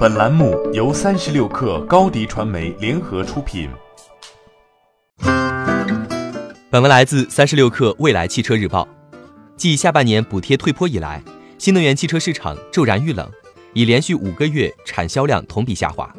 [0.00, 3.68] 本栏目由三十六氪高低传媒联合出品。
[6.70, 8.88] 本文来自三十六氪未来汽车日报。
[9.58, 11.22] 继下半年补贴退坡以来，
[11.58, 13.30] 新能源汽车市场骤然遇冷，
[13.74, 16.10] 已连续五个月产销量同比下滑。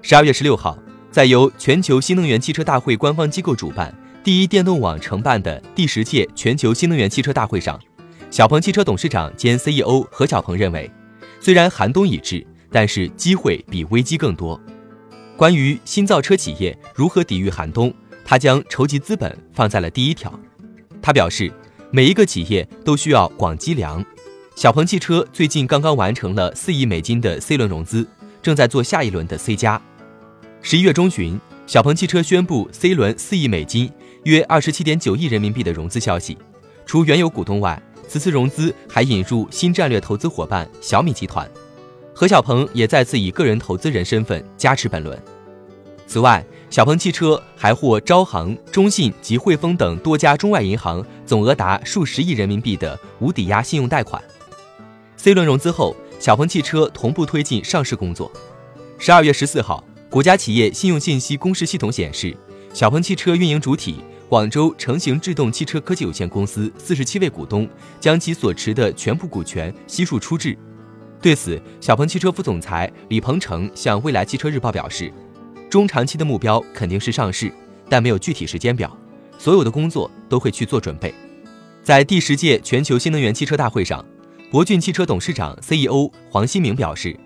[0.00, 0.78] 十二月十六号，
[1.10, 3.94] 在由全球新能源汽车大会官方机构主办、
[4.24, 7.78] 第一电动网承办的第十届全球新能源汽车大会上，
[8.30, 10.90] 小鹏汽车董事长兼 CEO 何小鹏认为，
[11.40, 12.46] 虽然寒冬已至。
[12.72, 14.60] 但是机会比危机更多。
[15.36, 17.92] 关于新造车企业如何抵御寒冬，
[18.24, 20.32] 他将筹集资本放在了第一条。
[21.00, 21.52] 他表示，
[21.90, 24.04] 每一个企业都需要广积粮。
[24.54, 28.06] 小鹏汽车最近刚刚完成了四亿美金的 C 轮融资，
[28.42, 29.80] 正在做下一轮的 C 加。
[30.60, 33.90] 十一月中旬，小鹏汽车宣布 C 轮四亿美金，
[34.24, 36.38] 约二十七点九亿人民币的融资消息。
[36.86, 41.50] 除原有股东外，此次融资还引入新战略投资伙伴小米集团。
[42.22, 45.20] 何小鹏也再次以个人投资人身份加持本轮。
[46.06, 54.22] 此外，小鹏汽车还获招行、中信及汇丰等多家中外银行总额达数十亿人民币的无抵押信用贷款。
[55.16, 58.30] C 轮融资后，小鹏汽车同步推进上市工作。
[58.98, 62.36] 十二月十四号，国家企业信用信息公示系统显示，
[62.72, 63.96] 小鹏汽车运营主体
[64.28, 70.56] 广州成行制动汽车科技有限公司四十七位股东将其所持的全部股权悉数出质。
[71.22, 75.12] 对此，小鹏汽车副总裁李鹏程向未来汽车日报表示，
[75.70, 77.52] 中长期的目标肯定是上市，
[77.88, 78.94] 但没有具体时间表，
[79.38, 81.14] 所有的工作都会去做准备。
[81.84, 84.04] 在第十届全球新能源汽车大会上，
[84.50, 87.16] 博骏汽车董事长 CEO 黄新明表示，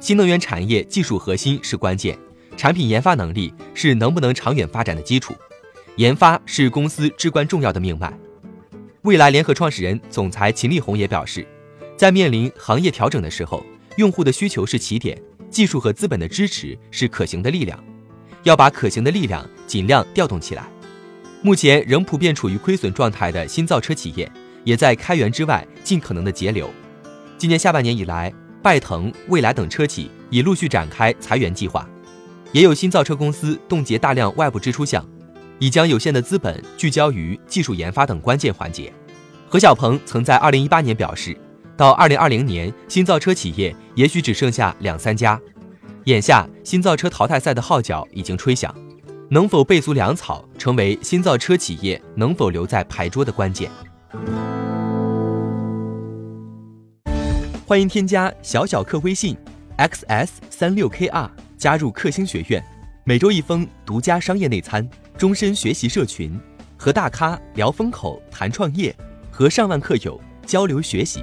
[0.00, 2.18] 新能源产业技术核心是关键，
[2.56, 5.32] 产品研发能力是能不能长远发展的基础，
[5.94, 8.12] 研发是公司至关重要的命脉。
[9.02, 11.46] 未来联合创始人、总裁秦力红也表示。
[11.96, 13.64] 在面临行业调整的时候，
[13.96, 17.82] 用户的需求是起点，技术和资本的支持是可行的力量，
[18.42, 20.68] 要把可行的力量尽量调动起来。
[21.40, 24.30] 目前仍普遍处于亏损状态的新造车企业，
[24.64, 26.68] 也在开源之外尽可能的节流。
[27.38, 31.88] 今年下半年以来，拜腾、蔚来等车企已陆续展开裁员计划，
[32.50, 35.06] 也有新造车公司冻结大量外部支出项，
[35.60, 38.92] 已将有限的资本聚焦于技术研发等关键环节。
[39.48, 41.36] 何小鹏曾在二零一八年表示。
[41.76, 45.40] 到二零二零年，新造车企业也许只剩下两三家。
[46.04, 48.72] 眼下，新造车淘汰赛的号角已经吹响，
[49.28, 53.68] 能否备足粮草，成为新造车企业能否留在牌桌的关键。
[57.66, 59.36] 欢迎添加小小客微信
[59.78, 62.62] ，xs 三六 kr，加入克星学院，
[63.02, 66.38] 每周一封独家商业内参，终身学习社群，
[66.76, 68.94] 和大咖聊风口、谈创业，
[69.30, 71.22] 和上万客友交流学习。